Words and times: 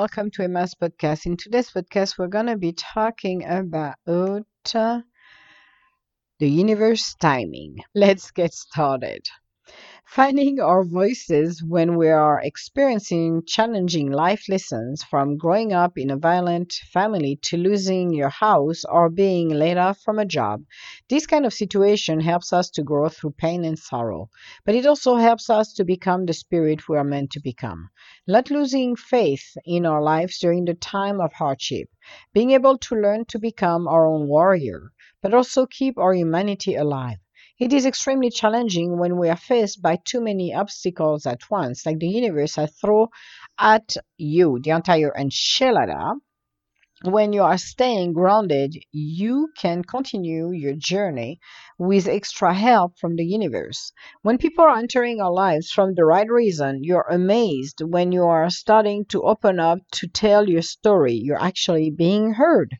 welcome 0.00 0.30
to 0.30 0.42
Emma's 0.42 0.74
podcast. 0.74 1.26
In 1.26 1.36
today's 1.36 1.70
podcast, 1.72 2.16
we're 2.16 2.26
going 2.26 2.46
to 2.46 2.56
be 2.56 2.72
talking 2.72 3.44
about 3.44 3.96
the 4.06 5.04
universe 6.40 7.14
timing. 7.20 7.76
Let's 7.94 8.30
get 8.30 8.54
started. 8.54 9.20
Finding 10.12 10.58
our 10.58 10.82
voices 10.82 11.62
when 11.62 11.96
we 11.96 12.08
are 12.08 12.40
experiencing 12.40 13.44
challenging 13.46 14.10
life 14.10 14.48
lessons 14.48 15.04
from 15.04 15.36
growing 15.36 15.72
up 15.72 15.96
in 15.96 16.10
a 16.10 16.16
violent 16.16 16.72
family 16.92 17.38
to 17.42 17.56
losing 17.56 18.12
your 18.12 18.28
house 18.28 18.84
or 18.84 19.08
being 19.08 19.50
laid 19.50 19.76
off 19.76 20.00
from 20.00 20.18
a 20.18 20.24
job. 20.24 20.64
This 21.08 21.28
kind 21.28 21.46
of 21.46 21.54
situation 21.54 22.18
helps 22.18 22.52
us 22.52 22.70
to 22.70 22.82
grow 22.82 23.08
through 23.08 23.34
pain 23.38 23.64
and 23.64 23.78
sorrow, 23.78 24.30
but 24.64 24.74
it 24.74 24.84
also 24.84 25.14
helps 25.14 25.48
us 25.48 25.72
to 25.74 25.84
become 25.84 26.26
the 26.26 26.32
spirit 26.32 26.88
we 26.88 26.96
are 26.96 27.04
meant 27.04 27.30
to 27.30 27.40
become. 27.40 27.90
Not 28.26 28.50
losing 28.50 28.96
faith 28.96 29.56
in 29.64 29.86
our 29.86 30.02
lives 30.02 30.40
during 30.40 30.64
the 30.64 30.74
time 30.74 31.20
of 31.20 31.34
hardship, 31.34 31.88
being 32.34 32.50
able 32.50 32.78
to 32.78 32.96
learn 32.96 33.26
to 33.26 33.38
become 33.38 33.86
our 33.86 34.08
own 34.08 34.26
warrior, 34.26 34.90
but 35.22 35.34
also 35.34 35.66
keep 35.66 35.96
our 35.98 36.14
humanity 36.14 36.74
alive. 36.74 37.18
It 37.60 37.74
is 37.74 37.84
extremely 37.84 38.30
challenging 38.30 38.98
when 38.98 39.18
we 39.18 39.28
are 39.28 39.36
faced 39.36 39.82
by 39.82 39.98
too 40.02 40.22
many 40.22 40.54
obstacles 40.54 41.26
at 41.26 41.50
once, 41.50 41.84
like 41.84 41.98
the 41.98 42.08
universe 42.08 42.56
has 42.56 42.74
thrown 42.74 43.08
at 43.58 43.98
you 44.16 44.58
the 44.62 44.70
entire 44.70 45.12
enchilada. 45.14 46.14
When 47.04 47.34
you 47.34 47.42
are 47.42 47.58
staying 47.58 48.14
grounded, 48.14 48.76
you 48.92 49.50
can 49.58 49.84
continue 49.84 50.52
your 50.52 50.72
journey 50.72 51.38
with 51.78 52.08
extra 52.08 52.54
help 52.54 52.98
from 52.98 53.16
the 53.16 53.26
universe. 53.26 53.92
When 54.22 54.38
people 54.38 54.64
are 54.64 54.78
entering 54.78 55.20
our 55.20 55.30
lives 55.30 55.70
from 55.70 55.92
the 55.92 56.06
right 56.06 56.30
reason, 56.30 56.82
you're 56.82 57.08
amazed 57.10 57.82
when 57.82 58.10
you 58.10 58.24
are 58.24 58.48
starting 58.48 59.04
to 59.10 59.24
open 59.24 59.60
up 59.60 59.80
to 59.96 60.08
tell 60.08 60.48
your 60.48 60.62
story. 60.62 61.12
You're 61.12 61.42
actually 61.42 61.90
being 61.90 62.32
heard 62.32 62.78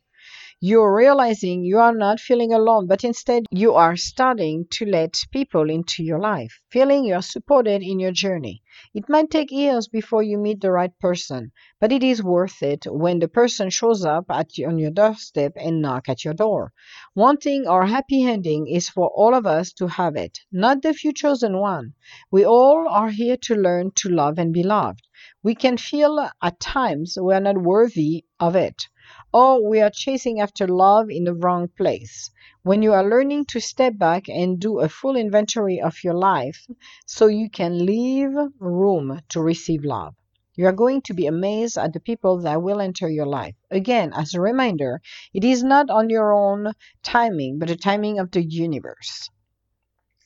you're 0.63 0.95
realizing 0.95 1.63
you 1.63 1.79
are 1.79 1.91
not 1.91 2.19
feeling 2.19 2.53
alone, 2.53 2.85
but 2.85 3.03
instead 3.03 3.47
you 3.49 3.73
are 3.73 3.97
starting 3.97 4.63
to 4.69 4.85
let 4.85 5.17
people 5.31 5.71
into 5.71 6.03
your 6.03 6.19
life, 6.19 6.61
feeling 6.69 7.03
you're 7.03 7.23
supported 7.23 7.81
in 7.81 7.99
your 7.99 8.11
journey. 8.11 8.61
It 8.93 9.09
might 9.09 9.31
take 9.31 9.49
years 9.49 9.87
before 9.87 10.21
you 10.21 10.37
meet 10.37 10.61
the 10.61 10.71
right 10.71 10.91
person, 10.99 11.51
but 11.79 11.91
it 11.91 12.03
is 12.03 12.21
worth 12.21 12.61
it 12.61 12.85
when 12.85 13.17
the 13.17 13.27
person 13.27 13.71
shows 13.71 14.05
up 14.05 14.25
at 14.29 14.51
on 14.63 14.77
your 14.77 14.91
doorstep 14.91 15.53
and 15.55 15.81
knock 15.81 16.07
at 16.07 16.23
your 16.23 16.35
door. 16.35 16.73
Wanting 17.15 17.65
our 17.65 17.87
happy 17.87 18.23
ending 18.23 18.67
is 18.67 18.87
for 18.87 19.09
all 19.15 19.33
of 19.33 19.47
us 19.47 19.73
to 19.73 19.87
have 19.87 20.15
it, 20.15 20.41
not 20.51 20.83
the 20.83 20.93
few 20.93 21.11
chosen 21.11 21.57
one. 21.57 21.95
We 22.29 22.45
all 22.45 22.87
are 22.87 23.09
here 23.09 23.37
to 23.45 23.55
learn 23.55 23.93
to 23.95 24.09
love 24.09 24.37
and 24.37 24.53
be 24.53 24.61
loved. 24.61 25.07
We 25.41 25.55
can 25.55 25.77
feel 25.77 26.29
at 26.39 26.59
times 26.59 27.17
we 27.19 27.33
are 27.33 27.39
not 27.39 27.57
worthy 27.57 28.25
of 28.39 28.55
it 28.55 28.87
or 29.33 29.67
we 29.67 29.81
are 29.81 29.89
chasing 29.89 30.39
after 30.39 30.67
love 30.67 31.09
in 31.09 31.23
the 31.23 31.33
wrong 31.33 31.67
place. 31.67 32.29
When 32.63 32.81
you 32.81 32.93
are 32.93 33.07
learning 33.07 33.45
to 33.45 33.59
step 33.59 33.97
back 33.97 34.27
and 34.27 34.59
do 34.59 34.79
a 34.79 34.89
full 34.89 35.15
inventory 35.15 35.81
of 35.81 36.03
your 36.03 36.13
life 36.13 36.67
so 37.05 37.27
you 37.27 37.49
can 37.49 37.85
leave 37.85 38.31
room 38.59 39.21
to 39.29 39.41
receive 39.41 39.83
love. 39.83 40.15
You 40.55 40.67
are 40.67 40.73
going 40.73 41.01
to 41.03 41.13
be 41.13 41.27
amazed 41.27 41.77
at 41.77 41.93
the 41.93 41.99
people 41.99 42.41
that 42.41 42.61
will 42.61 42.81
enter 42.81 43.09
your 43.09 43.25
life. 43.25 43.55
Again, 43.71 44.11
as 44.13 44.33
a 44.33 44.41
reminder, 44.41 45.01
it 45.33 45.43
is 45.43 45.63
not 45.63 45.89
on 45.89 46.09
your 46.09 46.33
own 46.33 46.73
timing, 47.03 47.57
but 47.57 47.69
the 47.69 47.77
timing 47.77 48.19
of 48.19 48.31
the 48.31 48.43
universe. 48.43 49.29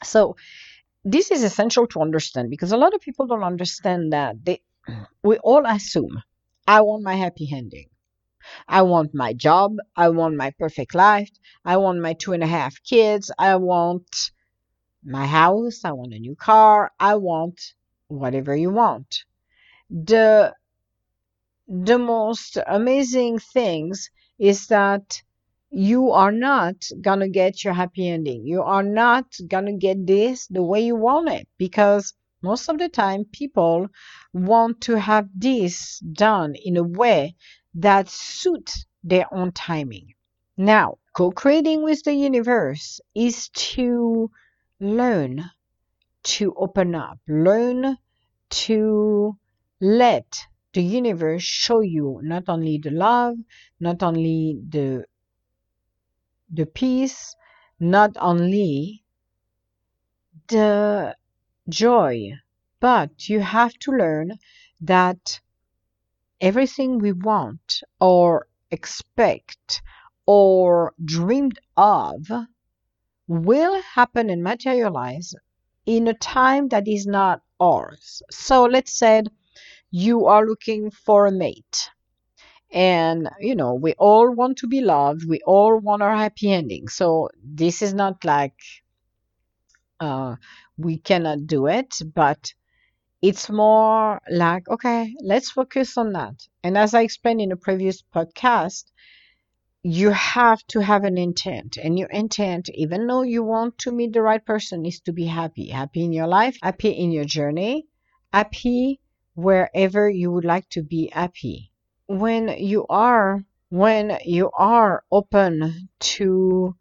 So, 0.04 0.36
this 1.04 1.30
is 1.30 1.44
essential 1.44 1.86
to 1.88 2.02
understand 2.02 2.50
because 2.50 2.72
a 2.72 2.78
lot 2.78 2.96
of 2.96 3.02
people 3.02 3.28
don't 3.28 3.44
understand 3.44 4.14
that 4.14 4.44
they 4.44 4.62
we 5.24 5.38
all 5.38 5.66
assume 5.66 6.22
I 6.68 6.82
want 6.82 7.04
my 7.04 7.16
happy 7.16 7.50
ending. 7.54 7.90
I 8.68 8.82
want 8.84 9.14
my 9.14 9.34
job. 9.34 9.78
I 9.96 10.10
want 10.10 10.36
my 10.36 10.52
perfect 10.52 10.96
life. 10.96 11.32
I 11.64 11.78
want 11.78 12.02
my 12.02 12.14
two 12.14 12.34
and 12.34 12.44
a 12.44 12.48
half 12.48 12.82
kids. 12.84 13.32
I 13.38 13.56
want 13.56 14.32
my 15.04 15.26
house. 15.26 15.84
I 15.84 15.92
want 15.92 16.14
a 16.14 16.20
new 16.20 16.36
car. 16.36 16.92
I 17.00 17.16
want 17.16 17.74
whatever 18.08 18.56
you 18.56 18.72
want. 18.72 19.24
The 19.90 20.54
the 21.68 21.98
most 21.98 22.58
amazing 22.68 23.40
things 23.40 24.10
is 24.38 24.68
that 24.68 25.24
you 25.72 26.12
are 26.12 26.32
not 26.32 26.76
gonna 27.02 27.28
get 27.28 27.64
your 27.64 27.74
happy 27.74 28.08
ending. 28.08 28.46
You 28.46 28.62
are 28.62 28.84
not 28.84 29.26
gonna 29.48 29.74
get 29.74 30.06
this 30.06 30.48
the 30.48 30.64
way 30.64 30.82
you 30.82 30.96
want 30.96 31.30
it 31.30 31.48
because 31.58 32.14
most 32.42 32.70
of 32.70 32.78
the 32.78 32.90
time 32.90 33.26
people 33.26 33.88
want 34.34 34.82
to 34.82 35.00
have 35.00 35.28
this 35.36 36.00
done 36.00 36.54
in 36.56 36.78
a 36.78 36.84
way 36.84 37.36
that 37.76 38.10
suit 38.10 38.72
their 39.04 39.32
own 39.34 39.52
timing. 39.52 40.16
Now, 40.58 40.98
co 41.14 41.32
creating 41.32 41.84
with 41.84 42.04
the 42.04 42.14
universe 42.14 43.02
is 43.14 43.50
to 43.50 44.32
learn 44.80 45.52
to 46.24 46.54
open 46.56 46.96
up, 46.96 47.20
learn 47.28 47.98
to 48.50 49.38
let 49.82 50.48
the 50.74 50.84
universe 50.84 51.44
show 51.44 51.82
you 51.82 52.20
not 52.24 52.44
only 52.48 52.78
the 52.78 52.92
love, 52.92 53.38
not 53.80 54.04
only 54.04 54.60
the 54.70 55.06
the 56.50 56.66
peace, 56.66 57.36
not 57.80 58.16
only 58.20 59.04
the 60.48 61.16
joy, 61.70 62.32
but 62.80 63.30
you 63.30 63.40
have 63.42 63.74
to 63.80 63.92
learn 63.92 64.40
that 64.82 65.40
everything 66.46 67.00
we 67.00 67.12
want 67.12 67.82
or 68.00 68.46
expect 68.70 69.82
or 70.28 70.94
dreamed 71.04 71.58
of 71.76 72.20
will 73.28 73.82
happen 73.82 74.30
and 74.30 74.44
materialize 74.44 75.34
in 75.88 76.08
a 76.08 76.14
time 76.14 76.68
that 76.68 76.88
is 76.88 77.08
not 77.08 77.42
ours. 77.60 78.22
So 78.30 78.66
let's 78.66 78.96
say 78.96 79.24
you 79.90 80.28
are 80.28 80.46
looking 80.46 80.92
for 80.92 81.26
a 81.26 81.32
mate. 81.32 81.90
And, 82.72 83.28
you 83.40 83.56
know, 83.56 83.74
we 83.74 83.94
all 83.94 84.30
want 84.30 84.58
to 84.60 84.68
be 84.68 84.82
loved. 84.82 85.28
We 85.28 85.40
all 85.48 85.80
want 85.80 86.04
our 86.04 86.16
happy 86.16 86.52
ending. 86.52 86.90
So 86.90 87.30
this 87.44 87.82
is 87.82 87.96
not 87.96 88.24
like 88.24 88.60
uh, 90.00 90.36
we 90.78 90.98
cannot 91.00 91.48
do 91.48 91.66
it, 91.66 91.96
but 92.14 92.54
it's 93.28 93.50
more 93.50 94.22
like, 94.30 94.70
okay, 94.70 95.16
let's 95.20 95.50
focus 95.50 95.98
on 95.98 96.14
that. 96.14 96.36
And 96.64 96.78
as 96.78 96.94
I 96.94 97.02
explained 97.02 97.42
in 97.42 97.52
a 97.52 97.56
previous 97.58 98.04
podcast, 98.04 98.84
you 99.82 100.12
have 100.12 100.62
to 100.68 100.80
have 100.80 101.04
an 101.04 101.18
intent. 101.18 101.76
And 101.82 101.98
your 101.98 102.10
intent, 102.10 102.70
even 102.70 103.08
though 103.08 103.24
you 103.24 103.42
want 103.42 103.80
to 103.80 103.92
meet 103.92 104.14
the 104.14 104.22
right 104.22 104.46
person, 104.46 104.86
is 104.86 105.00
to 105.02 105.12
be 105.12 105.26
happy. 105.26 105.70
Happy 105.70 106.04
in 106.04 106.14
your 106.14 106.28
life, 106.28 106.60
happy 106.62 106.90
in 106.90 107.12
your 107.12 107.26
journey, 107.26 107.88
happy 108.32 109.02
wherever 109.34 110.08
you 110.08 110.32
would 110.32 110.46
like 110.46 110.70
to 110.70 110.84
be 110.84 111.10
happy. 111.12 111.72
When 112.06 112.50
you 112.50 112.86
are 112.90 113.44
when 113.70 114.20
you 114.24 114.52
are 114.56 115.04
open 115.12 115.90
to 116.00 116.76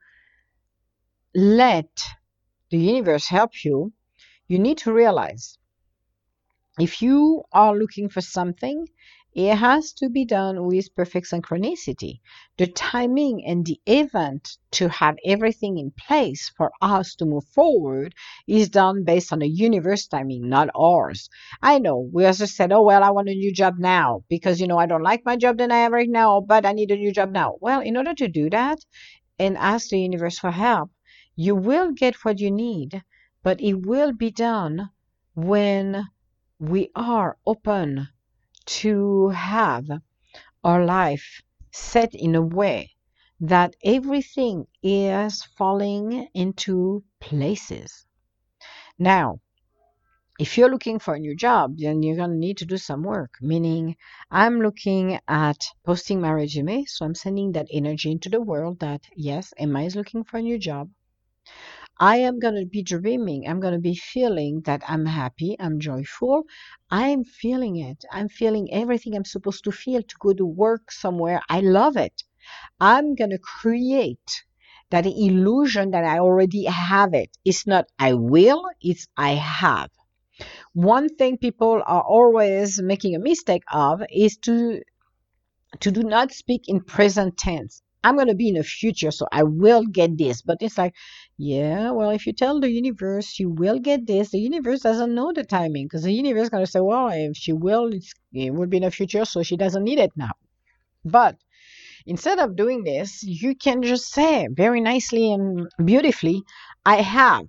let 1.35 1.89
the 2.71 2.77
universe 2.77 3.29
help 3.29 3.65
you, 3.65 3.95
you 4.47 4.59
need 4.59 4.77
to 4.85 4.93
realize 4.93 5.57
if 6.79 7.01
you 7.01 7.45
are 7.53 7.77
looking 7.77 8.09
for 8.09 8.21
something, 8.21 8.87
it 9.35 9.57
has 9.57 9.93
to 9.93 10.09
be 10.09 10.25
done 10.25 10.65
with 10.65 10.95
perfect 10.95 11.29
synchronicity. 11.29 12.21
The 12.57 12.69
timing 12.69 13.45
and 13.45 13.67
the 13.67 13.81
event 13.85 14.59
to 14.73 14.89
have 14.89 15.17
everything 15.25 15.77
in 15.79 15.91
place 15.91 16.53
for 16.57 16.71
us 16.81 17.17
to 17.17 17.25
move 17.25 17.45
forward 17.47 18.15
is 18.47 18.69
done 18.69 19.03
based 19.03 19.33
on 19.33 19.41
the 19.41 19.49
universe 19.49 20.07
timing, 20.07 20.49
not 20.49 20.69
ours. 20.77 21.29
I 21.61 21.81
know 21.81 22.09
we 22.13 22.27
also 22.27 22.47
said, 22.47 22.73
oh, 22.73 22.83
well, 22.83 23.03
I 23.03 23.11
want 23.11 23.29
a 23.29 23.35
new 23.35 23.53
job 23.53 23.75
now 23.79 24.23
because, 24.29 24.61
you 24.61 24.69
know, 24.69 24.79
I 24.79 24.87
don't 24.87 25.03
like 25.03 25.25
my 25.25 25.37
job 25.37 25.59
that 25.59 25.73
I 25.73 25.79
have 25.79 25.93
right 25.93 26.09
now, 26.09 26.41
but 26.41 26.65
I 26.65 26.73
need 26.73 26.93
a 26.93 26.97
new 26.97 27.13
job 27.13 27.33
now. 27.33 27.57
Well, 27.61 27.81
in 27.81 27.97
order 27.97 28.15
to 28.15 28.29
do 28.29 28.51
that 28.51 28.79
and 29.39 29.57
ask 29.57 29.89
the 29.89 29.99
universe 29.99 30.39
for 30.39 30.53
help, 30.53 30.91
you 31.35 31.57
will 31.57 31.91
get 31.91 32.25
what 32.25 32.39
you 32.39 32.53
need, 32.53 33.03
but 33.43 33.61
it 33.61 33.75
will 33.75 34.13
be 34.13 34.31
done 34.31 34.91
when 35.35 36.07
we 36.69 36.91
are 36.95 37.37
open 37.47 38.09
to 38.65 39.29
have 39.29 39.85
our 40.63 40.85
life 40.85 41.43
set 41.73 42.15
in 42.15 42.35
a 42.35 42.41
way 42.41 42.91
that 43.41 43.77
everything 43.85 44.67
is 44.83 45.43
falling 45.59 46.29
into 46.33 47.05
places. 47.21 48.07
Now, 48.99 49.41
if 50.39 50.57
you're 50.57 50.71
looking 50.71 50.99
for 50.99 51.15
a 51.15 51.19
new 51.19 51.37
job, 51.37 51.77
then 51.77 52.03
you're 52.03 52.17
going 52.17 52.31
to 52.31 52.37
need 52.37 52.57
to 52.59 52.65
do 52.65 52.79
some 52.79 53.03
work. 53.03 53.35
Meaning, 53.43 53.97
I'm 54.31 54.61
looking 54.61 55.21
at 55.29 55.67
posting 55.85 56.21
my 56.21 56.33
resume. 56.33 56.85
So 56.87 57.05
I'm 57.05 57.15
sending 57.15 57.53
that 57.53 57.69
energy 57.71 58.11
into 58.11 58.31
the 58.31 58.41
world 58.41 58.81
that, 58.81 59.03
yes, 59.15 59.53
Emma 59.59 59.83
is 59.83 59.97
looking 59.97 60.25
for 60.25 60.39
a 60.39 60.43
new 60.43 60.59
job. 60.59 60.91
I 62.01 62.19
am 62.19 62.39
going 62.39 62.57
to 62.57 62.67
be 62.67 62.83
dreaming. 62.83 63.47
I'm 63.49 63.61
going 63.61 63.75
to 63.75 63.81
be 63.81 63.95
feeling 63.95 64.63
that 64.63 64.83
I'm 64.89 65.07
happy, 65.07 65.57
I'm 65.61 65.81
joyful. 65.81 66.45
I'm 66.91 67.25
feeling 67.25 67.77
it. 67.77 68.05
I'm 68.13 68.29
feeling 68.29 68.69
everything 68.73 69.15
I'm 69.17 69.25
supposed 69.25 69.65
to 69.65 69.73
feel 69.73 70.03
to 70.03 70.17
go 70.21 70.33
to 70.33 70.47
work 70.47 70.91
somewhere. 70.93 71.41
I 71.49 71.61
love 71.61 71.97
it. 71.97 72.23
I'm 72.81 73.15
going 73.15 73.31
to 73.31 73.39
create 73.39 74.45
that 74.91 75.07
illusion 75.07 75.91
that 75.93 76.05
I 76.05 76.19
already 76.21 76.65
have 76.65 77.15
it. 77.15 77.37
It's 77.45 77.67
not 77.67 77.87
I 77.99 78.15
will, 78.15 78.65
it's 78.81 79.07
I 79.17 79.33
have. 79.33 79.91
One 80.75 81.09
thing 81.17 81.39
people 81.39 81.83
are 81.87 82.03
always 82.03 82.81
making 82.83 83.15
a 83.17 83.21
mistake 83.21 83.65
of 83.73 84.03
is 84.11 84.37
to 84.39 84.83
to 85.81 85.93
do 85.93 86.03
not 86.03 86.33
speak 86.33 86.69
in 86.69 86.83
present 86.83 87.37
tense. 87.39 87.83
I'm 88.05 88.17
going 88.17 88.29
to 88.29 88.35
be 88.35 88.49
in 88.49 88.55
the 88.55 88.63
future, 88.63 89.11
so 89.11 89.27
I 89.33 89.43
will 89.43 89.83
get 89.83 90.19
this. 90.19 90.43
But 90.43 90.59
it's 90.61 90.77
like, 90.77 90.95
yeah, 91.39 91.91
well, 91.91 92.11
if 92.11 92.27
you 92.27 92.35
tell 92.35 92.61
the 92.61 92.71
universe 92.71 93.39
you 93.41 93.51
will 93.51 93.79
get 93.79 94.07
this, 94.07 94.31
the 94.31 94.39
universe 94.39 94.81
doesn't 94.81 95.15
know 95.15 95.33
the 95.33 95.43
timing 95.43 95.87
because 95.87 96.03
the 96.03 96.13
universe 96.13 96.45
is 96.45 96.51
going 96.51 96.65
to 96.65 96.71
say, 96.71 96.81
well, 96.81 97.09
if 97.09 97.37
she 97.37 97.55
will, 97.55 97.91
it 98.33 98.55
will 98.55 98.67
be 98.67 98.77
in 98.77 98.83
the 98.83 98.91
future, 98.91 99.25
so 99.25 99.43
she 99.43 99.57
doesn't 99.57 99.83
need 99.83 99.99
it 99.99 100.13
now. 100.17 100.33
But 101.05 101.39
instead 102.07 102.39
of 102.39 102.57
doing 102.57 102.85
this, 102.85 103.23
you 103.23 103.57
can 103.57 103.83
just 103.83 104.13
say 104.13 104.49
very 104.51 104.83
nicely 104.83 105.33
and 105.33 105.67
beautifully, 105.83 106.43
I 106.85 106.97
have. 106.97 107.47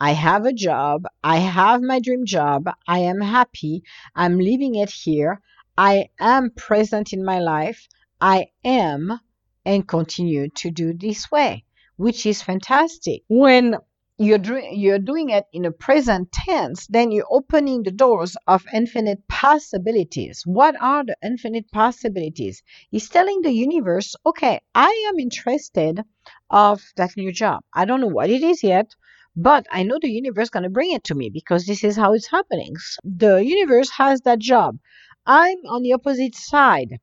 I 0.00 0.12
have 0.12 0.46
a 0.46 0.52
job. 0.52 1.04
I 1.22 1.36
have 1.36 1.80
my 1.82 2.00
dream 2.00 2.24
job. 2.26 2.68
I 2.88 3.00
am 3.00 3.20
happy. 3.20 3.82
I'm 4.16 4.38
living 4.38 4.74
it 4.74 4.90
here. 4.90 5.40
I 5.76 6.08
am 6.18 6.50
present 6.50 7.12
in 7.12 7.24
my 7.24 7.38
life. 7.38 7.86
I 8.20 8.46
am 8.64 9.20
and 9.64 9.86
continue 9.86 10.48
to 10.56 10.70
do 10.70 10.92
this 10.92 11.30
way, 11.30 11.64
which 11.96 12.26
is 12.26 12.42
fantastic. 12.42 13.22
When 13.28 13.76
you're, 14.18 14.38
do- 14.38 14.68
you're 14.70 14.98
doing 14.98 15.30
it 15.30 15.44
in 15.52 15.64
a 15.64 15.72
present 15.72 16.30
tense, 16.32 16.86
then 16.86 17.10
you're 17.10 17.26
opening 17.30 17.82
the 17.82 17.90
doors 17.90 18.36
of 18.46 18.64
infinite 18.72 19.26
possibilities. 19.28 20.42
What 20.44 20.74
are 20.80 21.04
the 21.04 21.16
infinite 21.24 21.70
possibilities? 21.72 22.62
He's 22.90 23.08
telling 23.08 23.42
the 23.42 23.52
universe, 23.52 24.14
okay, 24.26 24.60
I 24.74 25.08
am 25.08 25.18
interested 25.18 26.02
of 26.50 26.82
that 26.96 27.16
new 27.16 27.32
job. 27.32 27.62
I 27.74 27.84
don't 27.84 28.00
know 28.00 28.06
what 28.06 28.30
it 28.30 28.42
is 28.42 28.62
yet, 28.62 28.94
but 29.34 29.66
I 29.70 29.82
know 29.82 29.98
the 30.00 30.10
universe 30.10 30.50
going 30.50 30.64
to 30.64 30.70
bring 30.70 30.92
it 30.92 31.04
to 31.04 31.14
me 31.14 31.30
because 31.30 31.64
this 31.64 31.82
is 31.82 31.96
how 31.96 32.12
it's 32.12 32.30
happening. 32.30 32.74
The 33.02 33.36
universe 33.38 33.90
has 33.90 34.20
that 34.22 34.38
job. 34.38 34.78
I'm 35.24 35.56
on 35.68 35.82
the 35.82 35.94
opposite 35.94 36.34
side 36.34 36.98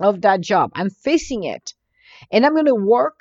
of 0.00 0.22
that 0.22 0.40
job. 0.40 0.70
I'm 0.74 0.90
facing 0.90 1.44
it. 1.44 1.74
And 2.30 2.44
I'm 2.46 2.54
going 2.54 2.66
to 2.66 2.74
work 2.74 3.20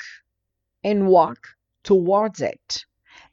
and 0.84 1.08
walk 1.08 1.40
towards 1.84 2.42
it 2.42 2.86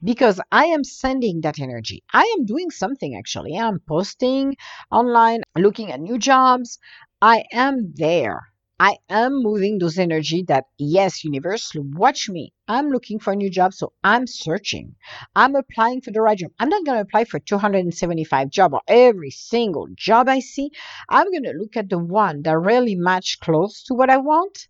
because 0.03 0.39
I 0.51 0.65
am 0.65 0.83
sending 0.83 1.41
that 1.41 1.59
energy. 1.59 2.03
I 2.13 2.23
am 2.37 2.45
doing 2.45 2.69
something 2.71 3.15
actually. 3.15 3.57
I'm 3.57 3.79
posting 3.87 4.55
online, 4.91 5.41
looking 5.55 5.91
at 5.91 5.99
new 5.99 6.17
jobs. 6.17 6.79
I 7.21 7.43
am 7.51 7.93
there. 7.95 8.48
I 8.81 8.95
am 9.09 9.43
moving 9.43 9.77
those 9.77 9.99
energy 9.99 10.43
that 10.43 10.67
yes, 10.77 11.25
universe, 11.25 11.73
watch 11.75 12.29
me. 12.29 12.53
I'm 12.65 12.89
looking 12.91 13.19
for 13.19 13.33
a 13.33 13.35
new 13.35 13.49
job, 13.49 13.73
so 13.73 13.91
I'm 14.05 14.25
searching. 14.25 14.95
I'm 15.35 15.55
applying 15.55 15.99
for 15.99 16.11
the 16.11 16.21
right 16.21 16.37
job. 16.37 16.51
I'm 16.57 16.69
not 16.69 16.85
going 16.85 16.95
to 16.95 17.01
apply 17.01 17.25
for 17.25 17.39
275 17.39 18.49
job 18.49 18.73
or 18.73 18.81
every 18.87 19.31
single 19.31 19.89
job 19.95 20.29
I 20.29 20.39
see. 20.39 20.71
I'm 21.09 21.29
going 21.29 21.43
to 21.43 21.51
look 21.51 21.75
at 21.75 21.89
the 21.89 21.97
one 21.97 22.43
that 22.43 22.57
really 22.57 22.95
match 22.95 23.41
close 23.41 23.83
to 23.83 23.95
what 23.95 24.09
I 24.09 24.15
want, 24.15 24.69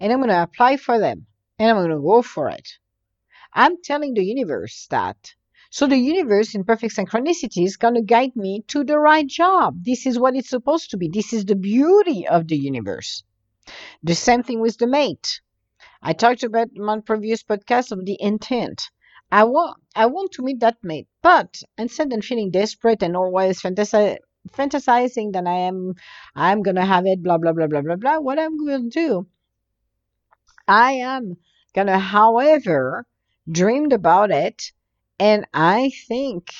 and 0.00 0.10
I'm 0.10 0.20
going 0.20 0.30
to 0.30 0.42
apply 0.42 0.78
for 0.78 0.98
them, 0.98 1.26
and 1.58 1.68
I'm 1.68 1.76
going 1.76 1.90
to 1.90 2.00
go 2.00 2.22
for 2.22 2.48
it. 2.48 2.78
I'm 3.52 3.82
telling 3.82 4.14
the 4.14 4.24
universe 4.24 4.86
that. 4.88 5.34
So 5.68 5.86
the 5.86 5.98
universe 5.98 6.54
in 6.54 6.64
perfect 6.64 6.96
synchronicity 6.96 7.66
is 7.66 7.76
going 7.76 7.96
to 7.96 8.00
guide 8.00 8.36
me 8.36 8.64
to 8.68 8.84
the 8.84 8.98
right 8.98 9.26
job. 9.26 9.84
This 9.84 10.06
is 10.06 10.18
what 10.18 10.34
it's 10.34 10.48
supposed 10.48 10.92
to 10.92 10.96
be. 10.96 11.08
This 11.08 11.34
is 11.34 11.44
the 11.44 11.56
beauty 11.56 12.26
of 12.26 12.48
the 12.48 12.56
universe. 12.56 13.22
The 14.02 14.14
same 14.14 14.42
thing 14.42 14.60
with 14.60 14.78
the 14.78 14.86
mate. 14.86 15.40
I 16.02 16.12
talked 16.12 16.42
about 16.44 16.72
my 16.74 17.00
previous 17.00 17.42
podcast 17.42 17.92
of 17.92 18.04
the 18.04 18.16
intent. 18.20 18.90
I 19.32 19.44
want 19.44 19.78
I 19.96 20.06
want 20.06 20.32
to 20.32 20.42
meet 20.42 20.60
that 20.60 20.78
mate, 20.82 21.08
but 21.22 21.62
instead 21.78 22.12
of 22.12 22.24
feeling 22.24 22.50
desperate 22.50 23.02
and 23.02 23.16
always 23.16 23.62
fantasi- 23.62 24.18
fantasizing 24.50 25.32
that 25.32 25.46
I 25.46 25.58
am 25.70 25.94
I'm 26.36 26.62
gonna 26.62 26.86
have 26.86 27.06
it, 27.06 27.22
blah 27.22 27.38
blah 27.38 27.52
blah 27.52 27.66
blah 27.66 27.82
blah 27.82 27.96
blah, 27.96 28.18
what 28.20 28.38
I'm 28.38 28.56
gonna 28.64 28.90
do, 28.90 29.26
I 30.68 30.92
am 30.92 31.38
gonna, 31.74 31.98
however, 31.98 33.06
dreamed 33.50 33.92
about 33.92 34.30
it, 34.30 34.72
and 35.18 35.46
I 35.54 35.90
think 36.06 36.52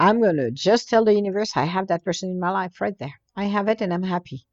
I'm 0.00 0.20
gonna 0.22 0.50
just 0.50 0.88
tell 0.88 1.04
the 1.04 1.14
universe 1.14 1.56
I 1.56 1.64
have 1.64 1.88
that 1.88 2.04
person 2.04 2.30
in 2.30 2.40
my 2.40 2.50
life 2.50 2.80
right 2.80 2.98
there. 2.98 3.20
I 3.36 3.44
have 3.46 3.68
it 3.68 3.80
and 3.80 3.92
I'm 3.92 4.04
happy. 4.04 4.46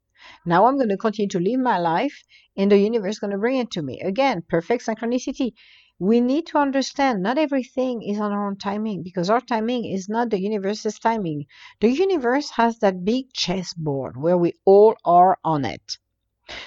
Now 0.44 0.66
I'm 0.66 0.76
going 0.76 0.88
to 0.88 0.96
continue 0.96 1.28
to 1.28 1.40
live 1.40 1.60
my 1.60 1.78
life 1.78 2.24
and 2.56 2.70
the 2.70 2.78
universe 2.78 3.16
is 3.16 3.18
going 3.18 3.32
to 3.32 3.38
bring 3.38 3.56
it 3.56 3.70
to 3.72 3.82
me. 3.82 4.00
Again, 4.00 4.42
perfect 4.48 4.86
synchronicity. 4.86 5.52
We 5.98 6.20
need 6.20 6.46
to 6.48 6.58
understand 6.58 7.22
not 7.22 7.38
everything 7.38 8.02
is 8.02 8.20
on 8.20 8.32
our 8.32 8.46
own 8.46 8.56
timing 8.56 9.02
because 9.02 9.30
our 9.30 9.40
timing 9.40 9.84
is 9.84 10.08
not 10.08 10.30
the 10.30 10.40
universe's 10.40 10.98
timing. 10.98 11.46
The 11.80 11.90
universe 11.90 12.50
has 12.50 12.78
that 12.80 13.04
big 13.04 13.32
chessboard 13.32 14.16
where 14.16 14.36
we 14.36 14.52
all 14.64 14.96
are 15.04 15.38
on 15.44 15.64
it. 15.64 15.98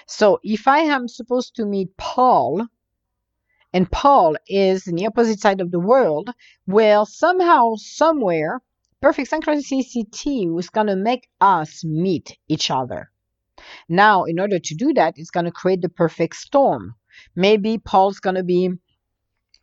So 0.07 0.39
if 0.43 0.67
I 0.67 0.79
am 0.79 1.07
supposed 1.07 1.55
to 1.55 1.65
meet 1.65 1.95
Paul, 1.95 2.67
and 3.71 3.91
Paul 3.91 4.35
is 4.47 4.87
in 4.87 4.95
the 4.95 5.05
opposite 5.05 5.39
side 5.39 5.61
of 5.61 5.71
the 5.71 5.79
world, 5.79 6.31
well, 6.65 7.05
somehow, 7.05 7.75
somewhere, 7.75 8.61
perfect 8.99 9.29
synchronicity 9.29 10.59
is 10.59 10.69
going 10.69 10.87
to 10.87 10.95
make 10.95 11.29
us 11.39 11.83
meet 11.85 12.35
each 12.47 12.71
other. 12.71 13.11
Now, 13.87 14.23
in 14.23 14.39
order 14.39 14.59
to 14.59 14.75
do 14.75 14.93
that, 14.93 15.15
it's 15.17 15.31
going 15.31 15.45
to 15.45 15.51
create 15.51 15.81
the 15.81 15.89
perfect 15.89 16.35
storm. 16.35 16.95
Maybe 17.35 17.77
Paul's 17.77 18.19
going 18.19 18.35
to 18.35 18.43
be 18.43 18.71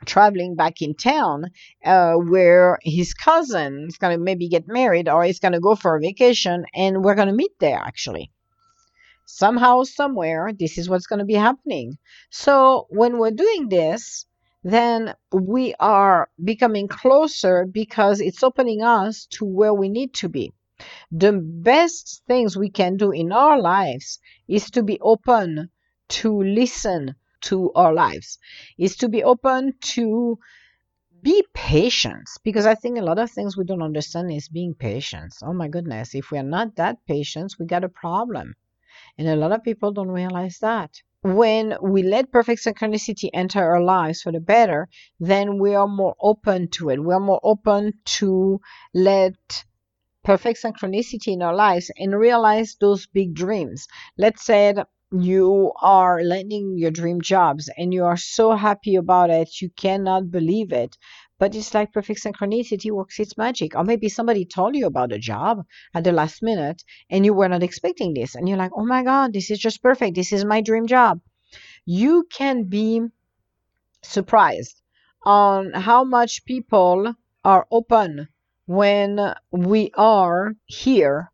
traveling 0.05 0.57
back 0.57 0.83
in 0.83 0.95
town 0.95 1.47
uh, 1.85 2.15
where 2.15 2.79
his 2.83 3.15
cousin 3.15 3.87
is 3.89 3.97
going 3.97 4.17
to 4.17 4.23
maybe 4.23 4.49
get 4.49 4.69
married 4.69 5.09
or 5.09 5.25
he's 5.25 5.41
going 5.41 5.53
to 5.53 5.61
go 5.61 5.75
for 5.75 5.97
a 5.97 6.01
vacation 6.01 6.67
and 6.75 7.03
we're 7.03 7.15
going 7.15 7.29
to 7.29 7.35
meet 7.35 7.59
there 7.61 7.79
actually. 7.79 8.31
Somehow, 9.25 9.83
somewhere, 9.83 10.53
this 10.57 10.79
is 10.79 10.89
what's 10.89 11.07
going 11.07 11.19
to 11.19 11.25
be 11.25 11.35
happening. 11.35 11.99
So, 12.31 12.87
when 12.91 13.19
we're 13.19 13.33
doing 13.33 13.69
this, 13.69 14.25
then 14.63 15.15
we 15.33 15.75
are 15.81 16.29
becoming 16.43 16.87
closer 16.87 17.67
because 17.67 18.21
it's 18.21 18.45
opening 18.45 18.83
us 18.83 19.27
to 19.33 19.45
where 19.45 19.75
we 19.75 19.89
need 19.89 20.15
to 20.15 20.29
be 20.29 20.53
the 21.11 21.33
best 21.33 22.23
things 22.27 22.57
we 22.57 22.71
can 22.71 22.97
do 22.97 23.11
in 23.11 23.33
our 23.33 23.61
lives 23.61 24.19
is 24.49 24.71
to 24.71 24.83
be 24.83 24.99
open 25.01 25.71
to 26.09 26.43
listen 26.43 27.15
to 27.43 27.73
our 27.75 27.93
lives, 27.93 28.39
is 28.79 28.97
to 28.97 29.09
be 29.09 29.23
open 29.23 29.73
to 29.81 30.39
be 31.23 31.45
patient 31.55 32.29
because 32.45 32.67
I 32.67 32.75
think 32.75 32.99
a 32.99 33.03
lot 33.03 33.19
of 33.19 33.31
things 33.31 33.57
we 33.57 33.65
don't 33.65 33.83
understand 33.83 34.31
is 34.31 34.49
being 34.49 34.75
patient. 34.75 35.35
Oh 35.43 35.53
my 35.53 35.69
goodness, 35.69 36.15
if 36.15 36.31
we 36.31 36.39
are 36.39 36.51
not 36.57 36.77
that 36.77 36.99
patient, 37.07 37.55
we 37.59 37.67
got 37.67 37.85
a 37.85 37.89
problem. 37.89 38.55
And 39.19 39.29
a 39.29 39.37
lot 39.37 39.53
of 39.53 39.65
people 39.65 39.93
don't 39.93 40.11
realize 40.11 40.59
that. 40.61 40.91
When 41.23 41.77
we 41.83 42.03
let 42.03 42.31
perfect 42.31 42.63
synchronicity 42.63 43.31
enter 43.33 43.65
our 43.65 43.83
lives 43.83 44.23
for 44.23 44.31
the 44.31 44.41
better, 44.41 44.89
then 45.19 45.59
we 45.59 45.75
are 45.75 45.89
more 45.89 46.15
open 46.21 46.69
to 46.73 46.91
it. 46.91 47.03
We 47.03 47.13
are 47.15 47.21
more 47.21 47.41
open 47.43 47.95
to 48.19 48.61
let 48.95 49.65
perfect 50.27 50.61
synchronicity 50.61 51.29
in 51.29 51.41
our 51.41 51.55
lives 51.55 51.89
and 51.97 52.19
realize 52.19 52.77
those 52.81 53.07
big 53.07 53.33
dreams. 53.33 53.87
Let's 54.19 54.45
say 54.45 54.75
you 55.13 55.73
are 55.81 56.25
landing 56.25 56.75
your 56.77 56.91
dream 56.91 57.21
jobs 57.21 57.71
and 57.79 57.95
you 57.95 58.05
are 58.05 58.17
so 58.17 58.57
happy 58.57 58.97
about 58.97 59.31
it, 59.31 59.63
you 59.63 59.71
cannot 59.77 60.33
believe 60.33 60.73
it. 60.73 60.97
But 61.39 61.55
it's 61.55 61.73
like 61.73 61.93
perfect 61.93 62.25
synchronicity 62.25 62.91
works 62.91 63.21
its 63.21 63.39
magic. 63.39 63.77
Or 63.77 63.85
maybe 63.85 64.09
somebody 64.09 64.45
told 64.45 64.75
you 64.75 64.87
about 64.87 65.13
a 65.13 65.19
job 65.21 65.65
at 65.95 66.03
the 66.03 66.11
last 66.11 66.43
minute 66.43 66.83
and 67.09 67.25
you 67.25 67.33
were 67.33 67.49
not 67.49 67.63
expecting 67.63 68.13
this. 68.13 68.35
And 68.35 68.49
you're 68.49 68.59
like, 68.59 68.73
oh 68.77 68.85
my 68.85 69.05
God, 69.05 69.33
this 69.33 69.53
is 69.53 69.61
just 69.61 69.81
perfect. 69.81 70.17
This 70.17 70.33
is 70.33 70.45
my 70.45 70.61
dream 70.61 70.89
job. 70.89 71.21
You 71.85 72.27
can 72.33 72.65
be 72.65 73.01
surprised 74.03 74.83
on 75.25 75.73
how 75.73 76.03
much 76.03 76.45
people 76.45 77.15
are 77.45 77.65
open 77.71 78.27
when 78.67 79.35
we 79.51 79.91
are 79.97 80.53
here 80.67 81.31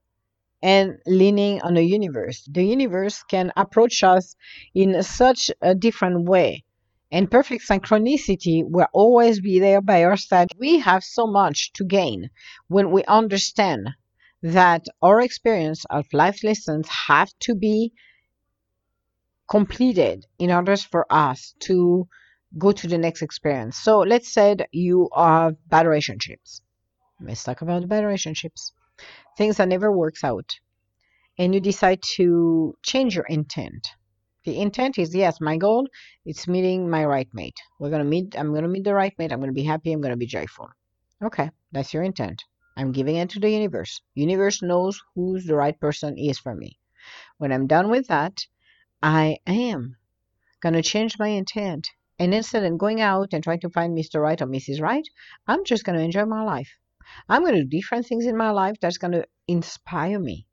and 0.62 0.98
leaning 1.06 1.60
on 1.62 1.74
the 1.74 1.82
universe. 1.82 2.46
The 2.50 2.64
universe 2.64 3.22
can 3.24 3.52
approach 3.56 4.04
us 4.04 4.36
in 4.74 5.02
such 5.02 5.50
a 5.60 5.74
different 5.74 6.24
way. 6.28 6.64
And 7.10 7.30
perfect 7.30 7.68
synchronicity 7.68 8.62
will 8.64 8.86
always 8.92 9.40
be 9.40 9.58
there 9.58 9.82
by 9.82 10.04
our 10.04 10.16
side. 10.16 10.48
We 10.58 10.78
have 10.78 11.04
so 11.04 11.26
much 11.26 11.72
to 11.74 11.84
gain 11.84 12.30
when 12.68 12.90
we 12.90 13.04
understand 13.04 13.88
that 14.42 14.86
our 15.02 15.20
experience 15.20 15.84
of 15.90 16.06
life 16.12 16.42
lessons 16.42 16.88
have 16.88 17.30
to 17.40 17.54
be 17.54 17.92
completed 19.50 20.24
in 20.38 20.50
order 20.50 20.76
for 20.76 21.06
us 21.10 21.54
to 21.60 22.08
go 22.56 22.72
to 22.72 22.86
the 22.86 22.98
next 22.98 23.22
experience. 23.22 23.76
So 23.76 24.00
let's 24.00 24.32
say 24.32 24.54
that 24.54 24.68
you 24.72 25.10
have 25.14 25.56
bad 25.68 25.86
relationships. 25.86 26.62
Let's 27.24 27.44
talk 27.44 27.62
about 27.62 27.88
bad 27.88 28.04
relationships. 28.04 28.72
Things 29.38 29.58
that 29.58 29.68
never 29.68 29.92
works 29.92 30.24
out. 30.24 30.58
And 31.38 31.54
you 31.54 31.60
decide 31.60 32.02
to 32.16 32.74
change 32.82 33.14
your 33.14 33.26
intent. 33.26 33.86
The 34.44 34.60
intent 34.60 34.98
is 34.98 35.14
yes, 35.14 35.40
my 35.40 35.56
goal 35.56 35.86
is 36.26 36.48
meeting 36.48 36.90
my 36.90 37.04
right 37.04 37.28
mate. 37.32 37.60
We're 37.78 37.90
gonna 37.90 38.02
meet 38.02 38.36
I'm 38.36 38.52
gonna 38.52 38.66
meet 38.66 38.82
the 38.82 38.94
right 38.94 39.14
mate, 39.18 39.32
I'm 39.32 39.38
gonna 39.38 39.52
be 39.52 39.62
happy, 39.62 39.92
I'm 39.92 40.00
gonna 40.00 40.16
be 40.16 40.26
joyful. 40.26 40.68
Okay, 41.22 41.50
that's 41.70 41.94
your 41.94 42.02
intent. 42.02 42.42
I'm 42.76 42.90
giving 42.90 43.14
it 43.14 43.30
to 43.30 43.38
the 43.38 43.50
universe. 43.50 44.00
Universe 44.14 44.60
knows 44.60 45.00
who's 45.14 45.46
the 45.46 45.54
right 45.54 45.78
person 45.78 46.18
is 46.18 46.40
for 46.40 46.56
me. 46.56 46.76
When 47.38 47.52
I'm 47.52 47.68
done 47.68 47.88
with 47.88 48.08
that, 48.08 48.44
I 49.00 49.38
am 49.46 49.96
gonna 50.60 50.82
change 50.82 51.20
my 51.20 51.28
intent. 51.28 51.88
And 52.18 52.34
instead 52.34 52.64
of 52.64 52.78
going 52.78 53.00
out 53.00 53.32
and 53.32 53.44
trying 53.44 53.60
to 53.60 53.70
find 53.70 53.96
Mr. 53.96 54.20
Right 54.20 54.42
or 54.42 54.46
Mrs. 54.48 54.80
Right, 54.80 55.08
I'm 55.46 55.64
just 55.64 55.84
gonna 55.84 56.00
enjoy 56.00 56.24
my 56.24 56.42
life. 56.42 56.72
I'm 57.28 57.44
gonna 57.44 57.64
do 57.64 57.68
different 57.68 58.06
things 58.06 58.26
in 58.26 58.36
my 58.36 58.50
life 58.50 58.76
that's 58.80 58.98
gonna 58.98 59.24
inspire 59.48 60.18
me. 60.18 60.46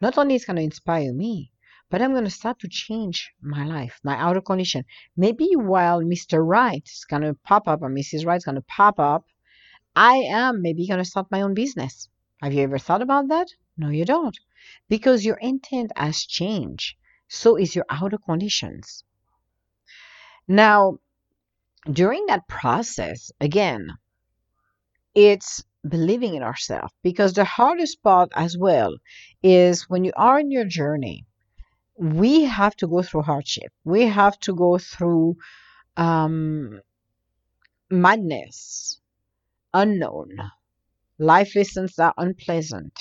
Not 0.00 0.18
only 0.18 0.34
it's 0.34 0.44
gonna 0.44 0.60
inspire 0.60 1.12
me, 1.12 1.52
but 1.90 2.00
I'm 2.00 2.14
gonna 2.14 2.30
start 2.30 2.60
to 2.60 2.68
change 2.68 3.32
my 3.40 3.64
life, 3.64 4.00
my 4.04 4.16
outer 4.16 4.40
condition. 4.40 4.84
Maybe 5.16 5.50
while 5.54 6.00
Mr. 6.02 6.46
Right 6.46 6.82
is 6.86 7.04
gonna 7.08 7.34
pop 7.34 7.66
up 7.66 7.82
or 7.82 7.90
Mrs. 7.90 8.24
Right 8.24 8.36
is 8.36 8.44
gonna 8.44 8.62
pop 8.62 8.98
up, 8.98 9.26
I 9.96 10.14
am 10.16 10.62
maybe 10.62 10.86
gonna 10.86 11.04
start 11.04 11.30
my 11.30 11.42
own 11.42 11.54
business. 11.54 12.08
Have 12.40 12.52
you 12.52 12.62
ever 12.62 12.78
thought 12.78 13.02
about 13.02 13.28
that? 13.28 13.48
No, 13.76 13.88
you 13.88 14.04
don't. 14.04 14.38
Because 14.88 15.24
your 15.24 15.36
intent 15.36 15.92
has 15.96 16.24
changed. 16.24 16.96
So 17.28 17.56
is 17.56 17.74
your 17.74 17.86
outer 17.88 18.18
conditions. 18.18 19.04
Now, 20.46 20.98
during 21.90 22.26
that 22.26 22.48
process, 22.48 23.30
again, 23.40 23.98
it's 25.14 25.64
believing 25.88 26.34
in 26.34 26.42
ourselves 26.42 26.92
because 27.02 27.32
the 27.34 27.44
hardest 27.44 28.02
part 28.02 28.30
as 28.34 28.56
well 28.58 28.94
is 29.42 29.88
when 29.88 30.04
you 30.04 30.12
are 30.16 30.40
in 30.40 30.50
your 30.50 30.64
journey 30.64 31.24
we 31.98 32.44
have 32.44 32.74
to 32.76 32.88
go 32.88 33.02
through 33.02 33.22
hardship. 33.22 33.72
We 33.84 34.06
have 34.06 34.38
to 34.40 34.54
go 34.54 34.78
through 34.78 35.36
um, 35.96 36.80
madness 37.90 39.00
unknown. 39.74 40.30
Life 41.18 41.54
lessons 41.56 41.96
that 41.96 42.14
are 42.16 42.24
unpleasant. 42.26 42.98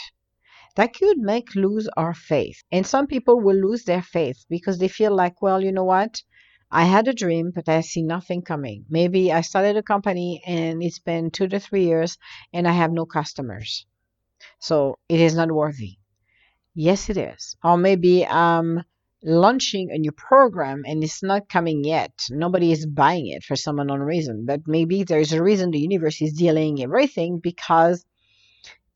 That 0.75 0.93
could 0.93 1.17
make 1.19 1.55
lose 1.55 1.89
our 1.97 2.13
faith. 2.13 2.63
And 2.71 2.85
some 2.87 3.07
people 3.07 3.39
will 3.41 3.55
lose 3.57 3.85
their 3.85 4.01
faith 4.03 4.45
because 4.49 4.79
they 4.79 4.87
feel 4.89 5.15
like 5.15 5.41
well 5.41 5.61
you 5.63 5.71
know 5.71 5.83
what 5.85 6.21
I 6.71 6.85
had 6.85 7.07
a 7.07 7.13
dream, 7.13 7.51
but 7.53 7.67
I 7.67 7.81
see 7.81 8.03
nothing 8.03 8.41
coming. 8.43 8.85
Maybe 8.89 9.31
I 9.31 9.41
started 9.41 9.77
a 9.77 9.83
company 9.83 10.41
and 10.45 10.83
it's 10.83 10.99
been 10.99 11.31
two 11.31 11.47
to 11.47 11.59
three 11.59 11.85
years 11.85 12.17
and 12.53 12.67
I 12.67 12.73
have 12.73 12.91
no 12.91 13.05
customers. 13.05 13.85
So 14.59 14.99
it 15.09 15.19
is 15.19 15.35
not 15.35 15.51
worthy. 15.51 15.97
Yes, 16.75 17.09
it 17.09 17.17
is. 17.17 17.57
Or 17.63 17.77
maybe 17.77 18.25
I'm 18.25 18.83
launching 19.23 19.91
a 19.91 19.97
new 19.97 20.11
program 20.11 20.83
and 20.85 21.03
it's 21.03 21.23
not 21.23 21.49
coming 21.49 21.83
yet. 21.83 22.13
Nobody 22.29 22.71
is 22.71 22.85
buying 22.85 23.27
it 23.27 23.43
for 23.43 23.55
some 23.55 23.79
unknown 23.79 24.01
reason. 24.01 24.45
But 24.45 24.61
maybe 24.67 25.03
there's 25.03 25.33
a 25.33 25.43
reason 25.43 25.71
the 25.71 25.79
universe 25.79 26.21
is 26.21 26.33
dealing 26.33 26.81
everything 26.81 27.39
because 27.39 28.05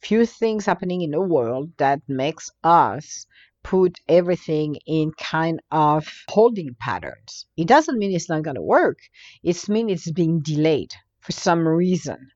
few 0.02 0.26
things 0.26 0.66
happening 0.66 1.02
in 1.02 1.12
the 1.12 1.22
world 1.22 1.72
that 1.78 2.02
makes 2.08 2.52
us 2.64 3.26
put 3.64 4.00
everything 4.08 4.76
in 4.86 5.12
kind 5.18 5.62
of 5.72 6.08
holding 6.30 6.76
patterns. 6.80 7.46
It 7.58 7.68
doesn't 7.68 7.98
mean 7.98 8.14
it's 8.14 8.30
not 8.30 8.44
going 8.44 8.56
to 8.56 8.62
work. 8.62 9.00
It 9.42 9.70
means 9.70 9.92
it's 9.92 10.12
being 10.12 10.42
delayed 10.42 10.94
for 11.22 11.32
some 11.32 11.68
reason. 11.68 12.30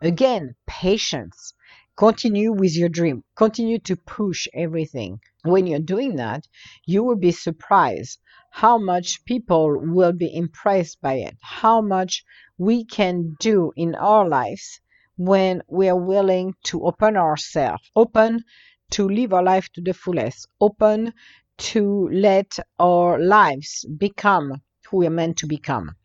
Again, 0.00 0.54
patience. 0.66 1.54
Continue 1.96 2.52
with 2.52 2.76
your 2.76 2.88
dream. 2.88 3.22
Continue 3.36 3.78
to 3.80 3.96
push 3.96 4.48
everything. 4.52 5.20
When 5.44 5.66
you're 5.66 5.78
doing 5.78 6.16
that, 6.16 6.48
you 6.84 7.04
will 7.04 7.16
be 7.16 7.30
surprised 7.30 8.18
how 8.50 8.78
much 8.78 9.24
people 9.24 9.80
will 9.80 10.12
be 10.12 10.34
impressed 10.34 11.00
by 11.00 11.14
it, 11.14 11.36
how 11.40 11.80
much 11.80 12.24
we 12.58 12.84
can 12.84 13.36
do 13.38 13.72
in 13.76 13.94
our 13.94 14.28
lives 14.28 14.80
when 15.16 15.62
we 15.68 15.88
are 15.88 15.96
willing 15.96 16.54
to 16.64 16.84
open 16.84 17.16
ourselves, 17.16 17.88
open 17.94 18.42
to 18.90 19.08
live 19.08 19.32
our 19.32 19.42
life 19.42 19.68
to 19.72 19.80
the 19.80 19.94
fullest, 19.94 20.46
open 20.60 21.12
to 21.56 22.08
let 22.12 22.58
our 22.78 23.18
lives 23.18 23.84
become 23.96 24.60
who 24.86 24.98
we're 24.98 25.10
meant 25.10 25.38
to 25.38 25.46
become. 25.46 25.96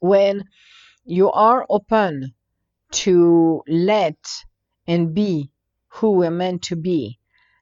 When 0.00 0.44
you 1.04 1.30
are 1.30 1.66
open 1.68 2.34
to 2.90 3.62
let 3.68 4.18
and 4.86 5.14
be 5.14 5.50
who 5.88 6.12
we're 6.12 6.30
meant 6.30 6.62
to 6.62 6.76
be, 6.76 7.18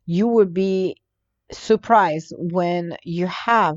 you 0.06 0.28
will 0.28 0.46
be 0.46 0.96
surprised 1.50 2.34
when 2.36 2.96
you 3.04 3.26
have 3.26 3.76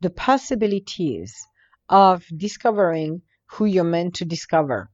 the 0.00 0.10
possibilities 0.10 1.46
of 1.88 2.24
discovering 2.36 3.22
who 3.46 3.64
you're 3.64 3.84
meant 3.84 4.16
to 4.16 4.24
discover. 4.24 4.90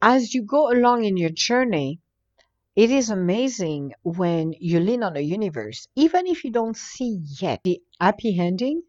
As 0.00 0.34
you 0.34 0.42
go 0.42 0.70
along 0.70 1.04
in 1.04 1.16
your 1.16 1.30
journey, 1.30 2.00
it 2.78 2.92
is 2.92 3.10
amazing 3.10 3.92
when 4.04 4.54
you 4.60 4.78
lean 4.78 5.02
on 5.02 5.14
the 5.14 5.22
universe, 5.22 5.88
even 5.96 6.28
if 6.28 6.44
you 6.44 6.52
don't 6.52 6.76
see 6.76 7.18
yet 7.40 7.58
the 7.64 7.80
happy 8.00 8.38
ending, 8.38 8.82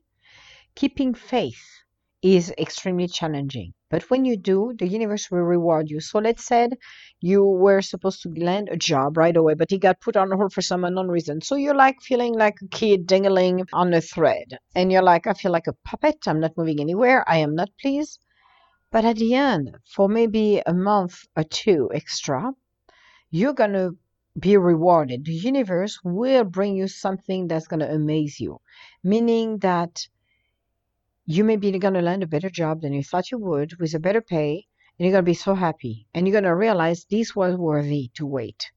keeping 0.76 1.16
faith 1.16 1.66
is 2.22 2.54
extremely 2.60 3.08
challenging. 3.08 3.74
But 3.90 4.08
when 4.12 4.26
you 4.26 4.38
do, 4.38 4.74
the 4.78 4.88
universe 4.88 5.32
will 5.32 5.40
reward 5.40 5.90
you. 5.90 6.02
So 6.02 6.20
let's 6.20 6.46
say 6.46 6.70
you 7.20 7.44
were 7.44 7.82
supposed 7.82 8.22
to 8.22 8.30
land 8.30 8.70
a 8.72 8.78
job 8.78 9.18
right 9.18 9.36
away, 9.36 9.56
but 9.56 9.72
it 9.72 9.80
got 9.80 10.02
put 10.02 10.16
on 10.16 10.30
hold 10.30 10.54
for 10.54 10.62
some 10.62 10.84
unknown 10.84 11.08
reason. 11.08 11.42
So 11.42 11.56
you're 11.56 11.74
like 11.74 12.00
feeling 12.04 12.36
like 12.36 12.58
a 12.62 12.68
kid 12.68 13.08
dangling 13.08 13.66
on 13.74 13.92
a 13.96 14.02
thread. 14.02 14.60
And 14.76 14.92
you're 14.92 15.02
like, 15.02 15.26
I 15.26 15.34
feel 15.34 15.52
like 15.52 15.66
a 15.66 15.74
puppet. 15.84 16.28
I'm 16.28 16.42
not 16.42 16.56
moving 16.56 16.80
anywhere. 16.80 17.28
I 17.28 17.38
am 17.38 17.56
not 17.56 17.72
pleased. 17.82 18.20
But 18.92 19.04
at 19.06 19.16
the 19.16 19.34
end, 19.34 19.76
for 19.96 20.08
maybe 20.08 20.62
a 20.64 20.76
month 20.76 21.22
or 21.36 21.44
two 21.44 21.90
extra, 21.92 22.54
you're 23.30 23.54
going 23.54 23.74
to 23.74 23.98
be 24.40 24.58
rewarded. 24.58 25.26
The 25.26 25.34
universe 25.34 26.00
will 26.04 26.44
bring 26.44 26.76
you 26.76 26.88
something 26.88 27.48
that's 27.48 27.68
going 27.68 27.82
to 27.82 27.92
amaze 27.92 28.40
you, 28.40 28.62
meaning 29.04 29.58
that 29.60 30.08
you 31.26 31.44
may 31.44 31.58
be 31.58 31.78
going 31.78 31.94
to 31.94 32.02
land 32.02 32.24
a 32.24 32.28
better 32.28 32.50
job 32.50 32.82
than 32.82 32.94
you 32.94 33.04
thought 33.04 33.32
you 33.32 33.38
would 33.38 33.80
with 33.80 33.94
a 33.94 34.00
better 34.00 34.22
pay, 34.22 34.66
and 34.98 35.06
you're 35.06 35.12
going 35.12 35.26
to 35.26 35.30
be 35.30 35.34
so 35.34 35.54
happy. 35.54 36.08
And 36.14 36.28
you're 36.28 36.34
going 36.34 36.44
to 36.44 36.56
realize 36.56 37.06
this 37.06 37.36
was 37.36 37.56
worthy 37.56 38.10
to 38.16 38.26
wait. 38.26 38.72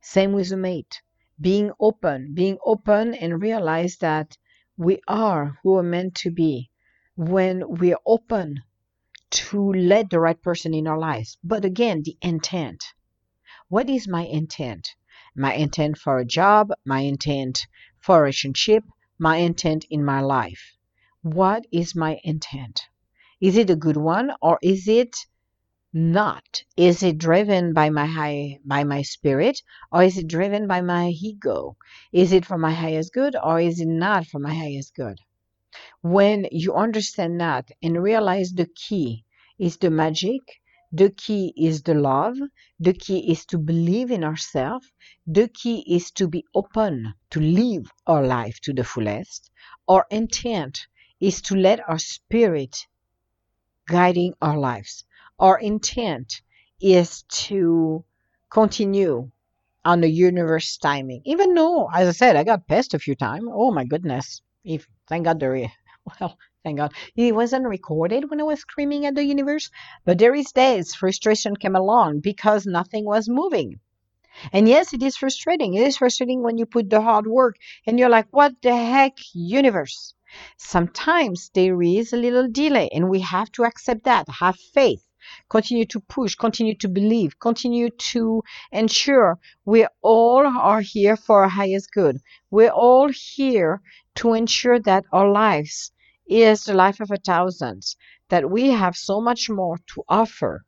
Same 0.00 0.32
with 0.32 0.50
a 0.52 0.56
mate. 0.56 1.00
Being 1.40 1.72
open, 1.78 2.34
being 2.34 2.58
open 2.64 3.14
and 3.14 3.40
realize 3.42 3.96
that 3.98 4.36
we 4.76 5.00
are 5.06 5.58
who 5.62 5.72
we're 5.72 5.82
meant 5.82 6.14
to 6.16 6.30
be 6.30 6.70
when 7.16 7.62
we're 7.66 7.98
open 8.06 8.62
to 9.30 9.72
let 9.72 10.10
the 10.10 10.20
right 10.20 10.40
person 10.42 10.74
in 10.74 10.86
our 10.86 10.98
lives. 10.98 11.38
But 11.44 11.64
again, 11.64 12.02
the 12.04 12.16
intent. 12.20 12.84
What 13.72 13.88
is 13.88 14.06
my 14.06 14.26
intent? 14.26 14.96
My 15.34 15.54
intent 15.54 15.96
for 15.96 16.18
a 16.18 16.26
job, 16.26 16.72
my 16.84 17.00
intent 17.00 17.66
for 18.00 18.18
a 18.18 18.20
relationship, 18.20 18.84
my 19.18 19.38
intent 19.38 19.86
in 19.88 20.04
my 20.04 20.20
life. 20.20 20.76
What 21.22 21.64
is 21.72 21.96
my 21.96 22.20
intent? 22.22 22.82
Is 23.40 23.56
it 23.56 23.70
a 23.70 23.74
good 23.74 23.96
one 23.96 24.32
or 24.42 24.58
is 24.62 24.88
it 24.88 25.16
not? 25.90 26.64
Is 26.76 27.02
it 27.02 27.16
driven 27.16 27.72
by 27.72 27.88
my 27.88 28.04
high 28.04 28.58
by 28.62 28.84
my 28.84 29.00
spirit 29.00 29.62
or 29.90 30.02
is 30.02 30.18
it 30.18 30.28
driven 30.28 30.66
by 30.66 30.82
my 30.82 31.08
ego? 31.08 31.78
Is 32.12 32.30
it 32.34 32.44
for 32.44 32.58
my 32.58 32.74
highest 32.74 33.14
good 33.14 33.34
or 33.42 33.58
is 33.58 33.80
it 33.80 33.88
not 33.88 34.26
for 34.26 34.38
my 34.38 34.52
highest 34.52 34.94
good? 34.94 35.18
When 36.02 36.46
you 36.52 36.74
understand 36.74 37.40
that 37.40 37.70
and 37.82 38.02
realize 38.02 38.52
the 38.52 38.66
key 38.66 39.24
is 39.58 39.78
the 39.78 39.90
magic 39.90 40.42
the 40.92 41.10
key 41.10 41.54
is 41.56 41.82
the 41.82 41.94
love. 41.94 42.36
The 42.78 42.92
key 42.92 43.32
is 43.32 43.46
to 43.46 43.58
believe 43.58 44.10
in 44.10 44.22
ourselves. 44.22 44.92
The 45.26 45.48
key 45.48 45.84
is 45.86 46.10
to 46.12 46.28
be 46.28 46.44
open 46.54 47.14
to 47.30 47.40
live 47.40 47.90
our 48.06 48.26
life 48.26 48.60
to 48.60 48.74
the 48.74 48.84
fullest. 48.84 49.50
Our 49.88 50.06
intent 50.10 50.86
is 51.18 51.40
to 51.42 51.56
let 51.56 51.80
our 51.88 51.98
spirit 51.98 52.86
guiding 53.86 54.34
our 54.42 54.58
lives. 54.58 55.04
Our 55.38 55.58
intent 55.58 56.42
is 56.80 57.22
to 57.46 58.04
continue 58.50 59.30
on 59.84 60.00
the 60.00 60.10
universe 60.10 60.76
timing. 60.76 61.22
Even 61.24 61.54
though, 61.54 61.88
as 61.92 62.08
I 62.08 62.12
said, 62.12 62.36
I 62.36 62.44
got 62.44 62.66
pissed 62.66 62.94
a 62.94 62.98
few 62.98 63.14
times. 63.14 63.46
Oh 63.50 63.72
my 63.72 63.84
goodness. 63.84 64.42
If 64.62 64.86
thank 65.08 65.24
God 65.24 65.40
there 65.40 65.56
is 65.56 65.68
well, 66.20 66.38
Thank 66.64 66.78
God. 66.78 66.92
It 67.16 67.34
wasn't 67.34 67.66
recorded 67.66 68.30
when 68.30 68.40
I 68.40 68.44
was 68.44 68.60
screaming 68.60 69.04
at 69.06 69.14
the 69.16 69.24
universe, 69.24 69.70
but 70.04 70.18
there 70.18 70.34
is 70.34 70.52
days 70.52 70.94
frustration 70.94 71.56
came 71.56 71.74
along 71.74 72.20
because 72.20 72.66
nothing 72.66 73.04
was 73.04 73.28
moving. 73.28 73.80
And 74.52 74.68
yes, 74.68 74.92
it 74.92 75.02
is 75.02 75.16
frustrating. 75.16 75.74
It 75.74 75.86
is 75.86 75.96
frustrating 75.96 76.42
when 76.42 76.58
you 76.58 76.66
put 76.66 76.88
the 76.88 77.00
hard 77.00 77.26
work 77.26 77.56
and 77.86 77.98
you're 77.98 78.08
like, 78.08 78.28
what 78.30 78.54
the 78.62 78.74
heck, 78.74 79.18
universe? 79.34 80.14
Sometimes 80.56 81.50
there 81.52 81.82
is 81.82 82.12
a 82.12 82.16
little 82.16 82.48
delay, 82.48 82.88
and 82.94 83.10
we 83.10 83.20
have 83.20 83.52
to 83.52 83.64
accept 83.64 84.04
that, 84.04 84.26
have 84.28 84.56
faith, 84.72 85.06
continue 85.50 85.84
to 85.86 86.00
push, 86.00 86.34
continue 86.34 86.74
to 86.76 86.88
believe, 86.88 87.38
continue 87.38 87.90
to 87.90 88.42
ensure 88.70 89.38
we 89.66 89.86
all 90.00 90.46
are 90.46 90.80
here 90.80 91.16
for 91.16 91.42
our 91.42 91.48
highest 91.50 91.90
good. 91.92 92.18
We're 92.50 92.70
all 92.70 93.10
here 93.10 93.82
to 94.14 94.32
ensure 94.32 94.80
that 94.80 95.04
our 95.12 95.30
lives 95.30 95.92
is 96.26 96.64
the 96.64 96.74
life 96.74 97.00
of 97.00 97.10
a 97.10 97.16
thousand, 97.16 97.82
that 98.28 98.50
we 98.50 98.70
have 98.70 98.96
so 98.96 99.20
much 99.20 99.50
more 99.50 99.78
to 99.94 100.02
offer, 100.08 100.64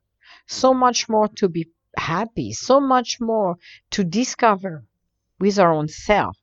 so 0.47 0.73
much 0.73 1.09
more 1.09 1.27
to 1.29 1.49
be 1.49 1.67
happy, 1.97 2.53
so 2.53 2.79
much 2.79 3.19
more 3.19 3.55
to 3.91 4.03
discover 4.03 4.85
with 5.39 5.57
our 5.59 5.71
own 5.71 5.87
self. 5.87 6.37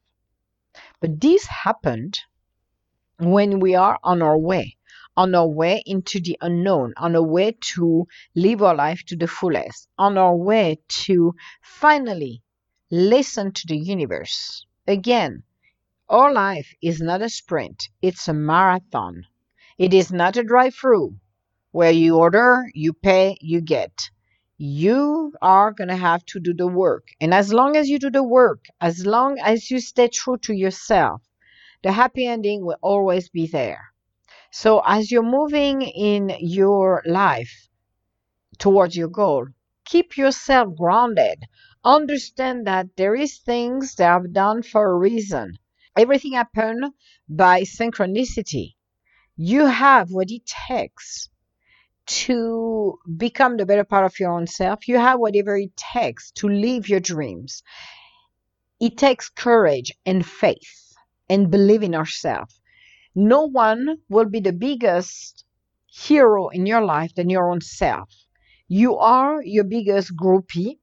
But 1.01 1.21
this 1.21 1.47
happened 1.47 2.19
when 3.19 3.61
we 3.61 3.75
are 3.75 3.99
on 4.03 4.23
our 4.23 4.39
way, 4.39 4.77
on 5.17 5.35
our 5.35 5.47
way 5.47 5.83
into 5.87 6.21
the 6.21 6.37
unknown, 6.41 6.95
on 6.97 7.15
our 7.15 7.23
way 7.23 7.57
to 7.75 8.07
live 8.35 8.63
our 8.63 8.75
life 8.75 9.05
to 9.07 9.17
the 9.17 9.27
fullest, 9.27 9.89
on 9.99 10.17
our 10.17 10.35
way 10.35 10.79
to 11.05 11.35
finally 11.63 12.43
listen 12.91 13.53
to 13.53 13.67
the 13.67 13.77
universe. 13.77 14.67
Again, 14.87 15.43
our 16.13 16.31
life 16.31 16.75
is 16.83 17.01
not 17.01 17.23
a 17.23 17.31
sprint, 17.31 17.89
it's 18.03 18.29
a 18.29 18.35
marathon. 18.35 19.25
It 19.79 19.95
is 19.95 20.13
not 20.13 20.37
a 20.37 20.45
drive 20.45 20.75
through 20.75 21.17
where 21.71 21.91
you 21.91 22.19
order, 22.19 22.67
you 22.75 22.93
pay, 22.93 23.39
you 23.41 23.63
get. 23.63 24.11
You 24.59 25.33
are 25.41 25.73
going 25.73 25.89
to 25.89 25.97
have 25.97 26.23
to 26.27 26.39
do 26.39 26.53
the 26.53 26.67
work. 26.67 27.09
And 27.19 27.33
as 27.33 27.51
long 27.51 27.77
as 27.77 27.89
you 27.89 27.99
do 27.99 28.11
the 28.11 28.23
work, 28.23 28.67
as 28.79 29.07
long 29.07 29.39
as 29.39 29.71
you 29.71 29.81
stay 29.81 30.09
true 30.09 30.37
to 30.43 30.53
yourself, 30.53 31.23
the 31.83 31.93
happy 31.93 32.27
ending 32.27 32.65
will 32.65 32.77
always 32.83 33.31
be 33.31 33.47
there. 33.47 33.81
So 34.51 34.83
as 34.85 35.11
you're 35.11 35.23
moving 35.23 35.81
in 35.81 36.37
your 36.41 37.03
life 37.07 37.69
towards 38.59 38.95
your 38.95 39.09
goal, 39.09 39.47
keep 39.87 40.19
yourself 40.19 40.77
grounded. 40.77 41.47
Understand 41.83 42.67
that 42.67 42.89
there 42.97 43.15
is 43.15 43.39
things 43.39 43.95
that 43.95 44.11
are 44.11 44.27
done 44.29 44.63
for 44.63 44.91
a 44.91 44.99
reason. 44.99 45.55
Everything 45.97 46.33
happened 46.33 46.93
by 47.29 47.63
synchronicity. 47.63 48.75
You 49.37 49.67
have 49.67 50.11
what 50.11 50.31
it 50.31 50.47
takes 50.47 51.29
to 52.07 52.99
become 53.17 53.57
the 53.57 53.67
better 53.67 53.85
part 53.85 54.05
of 54.05 54.19
your 54.19 54.33
own 54.33 54.47
self. 54.47 54.89
You 54.89 54.99
have 54.99 55.19
whatever 55.19 55.57
it 55.57 55.77
takes 55.77 56.31
to 56.33 56.49
live 56.49 56.89
your 56.89 57.01
dreams. 57.01 57.63
It 58.81 58.99
takes 58.99 59.29
courage 59.29 59.93
and 60.05 60.25
faith 60.27 60.95
and 61.29 61.51
believe 61.51 61.83
in 61.83 61.95
ourselves. 61.95 62.61
No 63.15 63.47
one 63.47 63.99
will 64.09 64.25
be 64.25 64.41
the 64.41 64.53
biggest 64.53 65.45
hero 65.87 66.49
in 66.49 66.67
your 66.67 66.85
life 66.85 67.15
than 67.15 67.31
your 67.31 67.51
own 67.51 67.61
self. 67.61 68.11
You 68.69 68.97
are 68.97 69.43
your 69.43 69.65
biggest 69.65 70.17
groupie. 70.17 70.79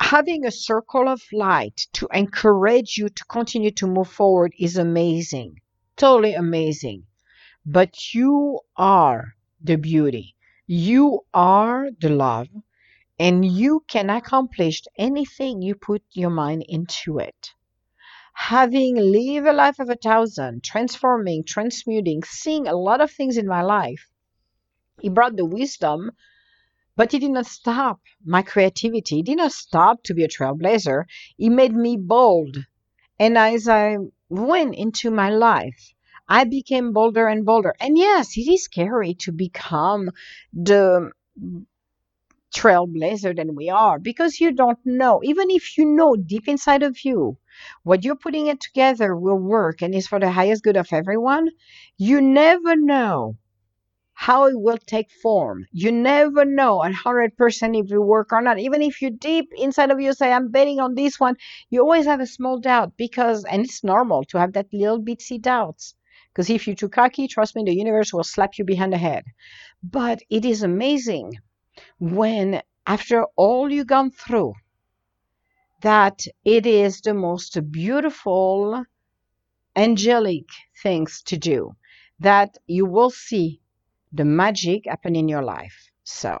Having 0.00 0.44
a 0.44 0.50
circle 0.50 1.08
of 1.08 1.22
light 1.32 1.86
to 1.92 2.08
encourage 2.12 2.98
you 2.98 3.08
to 3.08 3.24
continue 3.26 3.70
to 3.72 3.86
move 3.86 4.10
forward 4.10 4.52
is 4.58 4.76
amazing. 4.76 5.60
Totally 5.96 6.34
amazing. 6.34 7.06
But 7.64 8.12
you 8.12 8.60
are 8.76 9.36
the 9.60 9.76
beauty. 9.76 10.34
You 10.66 11.20
are 11.32 11.90
the 12.00 12.08
love. 12.08 12.48
And 13.20 13.44
you 13.44 13.84
can 13.86 14.10
accomplish 14.10 14.82
anything 14.98 15.62
you 15.62 15.76
put 15.76 16.02
your 16.10 16.30
mind 16.30 16.64
into 16.68 17.18
it 17.18 17.52
having 18.40 18.96
lived 18.96 19.46
a 19.46 19.52
life 19.52 19.78
of 19.78 19.90
a 19.90 19.96
thousand, 19.96 20.64
transforming, 20.64 21.44
transmuting, 21.44 22.22
seeing 22.24 22.66
a 22.66 22.74
lot 22.74 23.00
of 23.00 23.10
things 23.10 23.36
in 23.36 23.46
my 23.46 23.60
life, 23.60 24.08
he 25.00 25.10
brought 25.10 25.36
the 25.36 25.44
wisdom, 25.44 26.10
but 27.00 27.12
he 27.12 27.18
did 27.18 27.30
not 27.30 27.46
stop 27.46 27.98
my 28.26 28.42
creativity. 28.42 29.16
He 29.16 29.22
did 29.22 29.38
not 29.38 29.52
stop 29.52 30.02
to 30.02 30.12
be 30.12 30.22
a 30.22 30.28
trailblazer. 30.28 31.04
He 31.38 31.48
made 31.48 31.74
me 31.74 31.96
bold. 31.96 32.58
And 33.18 33.38
as 33.38 33.68
I 33.68 33.96
went 34.28 34.74
into 34.74 35.10
my 35.10 35.30
life, 35.30 35.94
I 36.28 36.44
became 36.44 36.92
bolder 36.92 37.26
and 37.26 37.46
bolder. 37.46 37.74
And 37.80 37.96
yes, 37.96 38.36
it 38.36 38.46
is 38.46 38.64
scary 38.64 39.14
to 39.20 39.32
become 39.32 40.10
the 40.52 41.12
trailblazer 42.54 43.34
than 43.34 43.54
we 43.54 43.70
are 43.70 43.98
because 43.98 44.38
you 44.38 44.52
don't 44.52 44.84
know. 44.84 45.22
Even 45.24 45.50
if 45.50 45.78
you 45.78 45.86
know 45.86 46.16
deep 46.16 46.48
inside 46.48 46.82
of 46.82 47.02
you 47.02 47.38
what 47.82 48.04
you're 48.04 48.24
putting 48.24 48.46
it 48.48 48.60
together 48.60 49.16
will 49.16 49.38
work 49.38 49.80
and 49.80 49.94
is 49.94 50.06
for 50.06 50.20
the 50.20 50.30
highest 50.30 50.62
good 50.62 50.76
of 50.76 50.92
everyone, 50.92 51.48
you 51.96 52.20
never 52.20 52.76
know 52.76 53.36
how 54.26 54.44
it 54.44 54.60
will 54.60 54.76
take 54.76 55.10
form. 55.10 55.66
You 55.72 55.90
never 55.90 56.44
know 56.44 56.82
a 56.82 56.92
hundred 56.92 57.38
percent 57.38 57.74
if 57.74 57.88
you 57.90 58.02
work 58.02 58.32
or 58.32 58.42
not. 58.42 58.58
Even 58.58 58.82
if 58.82 59.00
you 59.00 59.08
deep 59.08 59.48
inside 59.56 59.90
of 59.90 59.98
you 59.98 60.12
say, 60.12 60.30
I'm 60.30 60.50
betting 60.50 60.78
on 60.78 60.94
this 60.94 61.18
one, 61.18 61.36
you 61.70 61.80
always 61.80 62.04
have 62.04 62.20
a 62.20 62.26
small 62.26 62.58
doubt 62.60 62.98
because 62.98 63.44
and 63.44 63.64
it's 63.64 63.82
normal 63.82 64.24
to 64.24 64.38
have 64.38 64.52
that 64.52 64.66
little 64.74 65.00
bitsy 65.00 65.40
doubts. 65.40 65.94
Because 66.28 66.50
if 66.50 66.66
you're 66.66 66.76
too 66.76 66.90
cocky, 66.90 67.28
trust 67.28 67.56
me, 67.56 67.62
the 67.64 67.74
universe 67.74 68.12
will 68.12 68.22
slap 68.22 68.58
you 68.58 68.64
behind 68.66 68.92
the 68.92 68.98
head. 68.98 69.24
But 69.82 70.20
it 70.28 70.44
is 70.44 70.62
amazing 70.62 71.38
when 71.98 72.60
after 72.86 73.24
all 73.36 73.72
you've 73.72 73.86
gone 73.86 74.10
through, 74.10 74.52
that 75.80 76.26
it 76.44 76.66
is 76.66 77.00
the 77.00 77.14
most 77.14 77.58
beautiful, 77.72 78.84
angelic 79.74 80.44
things 80.82 81.22
to 81.22 81.38
do, 81.38 81.74
that 82.18 82.58
you 82.66 82.84
will 82.84 83.08
see 83.08 83.62
the 84.12 84.24
magic 84.24 84.86
happen 84.86 85.16
in 85.16 85.28
your 85.28 85.42
life. 85.42 85.90
So, 86.04 86.38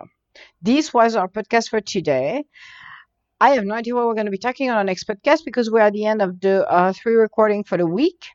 this 0.62 0.92
was 0.94 1.16
our 1.16 1.28
podcast 1.28 1.68
for 1.70 1.80
today. 1.80 2.44
I 3.40 3.50
have 3.50 3.64
no 3.64 3.74
idea 3.74 3.94
what 3.94 4.06
we're 4.06 4.14
going 4.14 4.26
to 4.26 4.30
be 4.30 4.38
talking 4.38 4.70
on 4.70 4.76
our 4.76 4.84
next 4.84 5.06
podcast 5.08 5.44
because 5.44 5.70
we're 5.70 5.80
at 5.80 5.92
the 5.92 6.06
end 6.06 6.22
of 6.22 6.40
the 6.40 6.68
uh, 6.70 6.92
three 6.92 7.14
recording 7.14 7.64
for 7.64 7.76
the 7.78 7.86
week. 7.86 8.26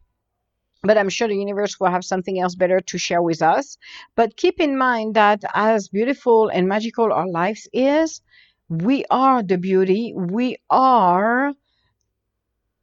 But 0.83 0.97
I'm 0.97 1.09
sure 1.09 1.27
the 1.27 1.35
universe 1.35 1.79
will 1.79 1.89
have 1.89 2.05
something 2.05 2.39
else 2.39 2.55
better 2.55 2.79
to 2.79 2.97
share 2.97 3.21
with 3.21 3.41
us. 3.41 3.77
But 4.15 4.37
keep 4.37 4.59
in 4.59 4.77
mind 4.77 5.15
that 5.15 5.43
as 5.53 5.89
beautiful 5.89 6.47
and 6.49 6.67
magical 6.67 7.11
our 7.11 7.27
lives 7.27 7.67
is, 7.73 8.21
we 8.69 9.05
are 9.09 9.43
the 9.43 9.57
beauty. 9.57 10.13
We 10.15 10.57
are 10.69 11.53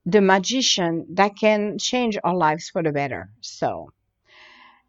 the 0.06 0.20
magician 0.20 1.06
that 1.14 1.36
can 1.36 1.76
change 1.78 2.16
our 2.22 2.36
lives 2.36 2.68
for 2.68 2.82
the 2.82 2.92
better. 2.92 3.30
So, 3.40 3.90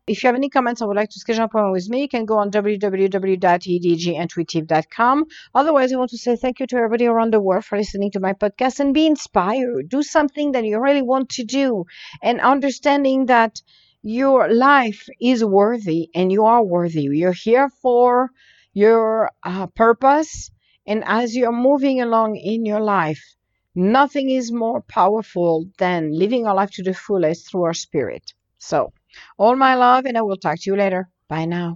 if 0.07 0.23
you 0.23 0.27
have 0.27 0.35
any 0.35 0.49
comments 0.49 0.81
or 0.81 0.87
would 0.87 0.97
like 0.97 1.09
to 1.11 1.19
schedule 1.19 1.43
an 1.43 1.45
appointment 1.45 1.73
with 1.73 1.87
me, 1.89 2.01
you 2.01 2.09
can 2.09 2.25
go 2.25 2.37
on 2.37 2.51
www.edgintuitive.com. 2.51 5.25
Otherwise, 5.55 5.93
I 5.93 5.97
want 5.97 6.11
to 6.11 6.17
say 6.17 6.35
thank 6.35 6.59
you 6.59 6.67
to 6.67 6.75
everybody 6.75 7.05
around 7.05 7.33
the 7.33 7.39
world 7.39 7.65
for 7.65 7.77
listening 7.77 8.11
to 8.11 8.19
my 8.19 8.33
podcast 8.33 8.79
and 8.79 8.93
be 8.93 9.07
inspired. 9.07 9.89
Do 9.89 10.03
something 10.03 10.51
that 10.53 10.65
you 10.65 10.79
really 10.79 11.01
want 11.01 11.29
to 11.29 11.43
do 11.43 11.85
and 12.21 12.39
understanding 12.41 13.25
that 13.27 13.61
your 14.01 14.53
life 14.53 15.07
is 15.21 15.45
worthy 15.45 16.09
and 16.13 16.31
you 16.31 16.45
are 16.45 16.63
worthy. 16.63 17.03
You're 17.03 17.31
here 17.31 17.69
for 17.69 18.31
your 18.73 19.31
uh, 19.43 19.67
purpose 19.67 20.51
and 20.85 21.03
as 21.05 21.35
you're 21.35 21.53
moving 21.53 22.01
along 22.01 22.35
in 22.35 22.65
your 22.65 22.81
life, 22.81 23.35
nothing 23.73 24.29
is 24.29 24.51
more 24.51 24.81
powerful 24.81 25.69
than 25.77 26.11
living 26.11 26.45
our 26.45 26.55
life 26.55 26.71
to 26.71 26.83
the 26.83 26.93
fullest 26.93 27.49
through 27.49 27.63
our 27.63 27.73
spirit. 27.73 28.33
So, 28.57 28.91
all 29.37 29.55
my 29.55 29.75
love, 29.75 30.05
and 30.05 30.17
I 30.17 30.21
will 30.21 30.37
talk 30.37 30.59
to 30.59 30.69
you 30.69 30.75
later. 30.75 31.09
Bye 31.27 31.45
now. 31.45 31.75